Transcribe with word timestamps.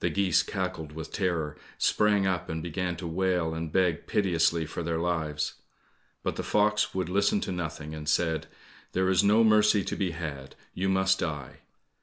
The 0.00 0.10
geese 0.10 0.42
cackled 0.42 0.92
with 0.92 1.10
terror, 1.10 1.56
sprang 1.78 2.26
up, 2.26 2.50
and 2.50 2.62
began 2.62 2.96
to 2.96 3.06
wail 3.06 3.54
and 3.54 3.72
beg 3.72 4.06
piteously 4.06 4.66
for 4.66 4.82
their 4.82 4.98
lives. 4.98 5.54
But 6.22 6.36
the 6.36 6.42
fox 6.42 6.94
would 6.94 7.08
listen 7.08 7.40
to 7.40 7.50
nothing, 7.50 7.94
and 7.94 8.06
said, 8.06 8.46
"There 8.92 9.08
is 9.08 9.24
no 9.24 9.42
mercy 9.42 9.82
to 9.82 9.96
be 9.96 10.10
had! 10.10 10.54
You 10.74 10.90
must 10.90 11.18
die." 11.20 11.60